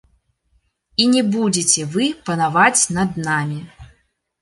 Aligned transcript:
І 1.03 1.07
не 1.13 1.21
будзеце 1.35 1.81
вы 1.93 2.09
панаваць 2.27 2.83
над 2.99 3.25
намі. 3.25 3.65